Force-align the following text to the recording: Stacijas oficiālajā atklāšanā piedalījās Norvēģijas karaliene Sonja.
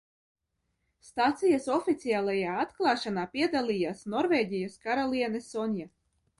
Stacijas 1.09 1.67
oficiālajā 1.75 2.57
atklāšanā 2.63 3.27
piedalījās 3.37 4.03
Norvēģijas 4.17 4.83
karaliene 4.89 5.47
Sonja. 5.55 5.91